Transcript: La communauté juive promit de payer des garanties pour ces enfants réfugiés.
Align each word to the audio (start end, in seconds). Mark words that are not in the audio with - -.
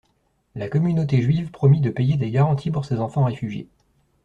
La 0.55 0.67
communauté 0.67 1.21
juive 1.21 1.51
promit 1.51 1.79
de 1.79 1.91
payer 1.91 2.17
des 2.17 2.31
garanties 2.31 2.71
pour 2.71 2.85
ces 2.85 2.97
enfants 2.97 3.25
réfugiés. 3.25 3.67